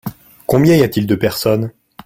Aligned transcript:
Combien 0.47 0.75
y 0.77 0.81
a-t-il 0.81 1.05
de 1.05 1.13
personnes? 1.13 1.71